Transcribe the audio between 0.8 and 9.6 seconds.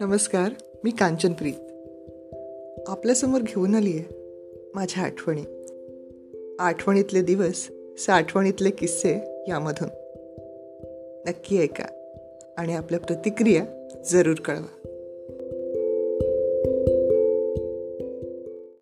मी कांचनप्रीत. आपल्यासमोर घेऊन आली आहे माझ्या आठवणी. आठवणीतले दिवस साठवणीतले किस्से